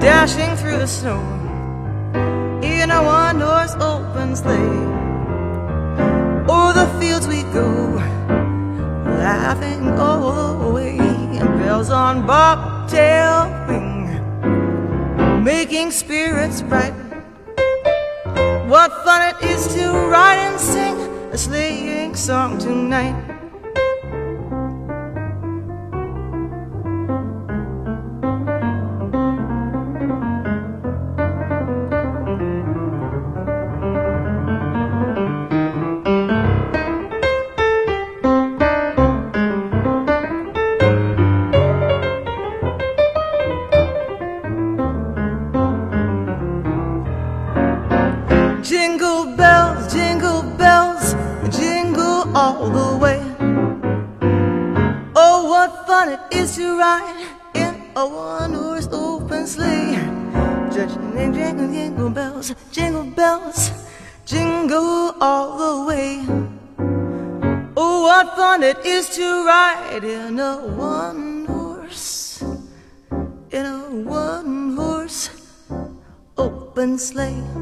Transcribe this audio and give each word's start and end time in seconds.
Dashing 0.00 0.56
through 0.56 0.78
the 0.78 0.86
snow 0.86 1.20
in 2.62 2.88
one 2.88 3.38
horse 3.38 3.74
open 3.74 4.34
sleigh. 4.34 4.56
O'er 6.48 6.72
the 6.72 6.88
fields 6.98 7.28
we 7.28 7.42
go, 7.52 7.68
laughing 9.04 9.90
all 10.00 10.56
the 10.58 10.72
way. 10.72 10.96
And 10.98 11.58
bells 11.60 11.90
on 11.90 12.26
bobtail 12.26 13.48
ring, 13.68 15.44
making 15.44 15.90
spirits 15.90 16.62
bright. 16.62 16.94
What 18.68 18.90
fun 19.04 19.34
it 19.34 19.50
is 19.50 19.68
to 19.74 19.92
ride 20.08 20.38
and 20.38 20.58
sing 20.58 20.96
a 21.30 21.36
sleighing 21.36 22.14
song 22.14 22.56
tonight. 22.56 23.39
Jingle 48.62 49.36
bells, 49.36 49.92
jingle 49.92 50.42
bells, 50.42 51.14
jingle 51.48 52.36
all 52.36 52.68
the 52.68 52.98
way. 52.98 53.20
Oh, 55.16 55.48
what 55.48 55.86
fun 55.86 56.10
it 56.10 56.20
is 56.30 56.56
to 56.56 56.78
ride 56.78 57.26
in 57.54 57.74
a 57.96 58.06
one 58.06 58.52
horse 58.52 58.86
open 58.92 59.46
sleigh. 59.46 59.96
Jingle, 60.70 61.32
jingle, 61.32 61.72
jingle 61.72 62.10
bells, 62.10 62.54
jingle 62.70 63.04
bells, 63.04 63.70
jingle 64.26 65.14
all 65.20 65.56
the 65.56 65.88
way. 65.88 66.20
Oh, 67.76 68.02
what 68.02 68.36
fun 68.36 68.62
it 68.62 68.84
is 68.84 69.08
to 69.16 69.46
ride 69.46 70.04
in 70.04 70.38
a 70.38 70.56
one 70.76 71.46
horse, 71.46 72.44
in 73.50 73.64
a 73.64 73.88
one 74.04 74.76
horse 74.76 75.30
open 76.36 76.98
sleigh. 76.98 77.59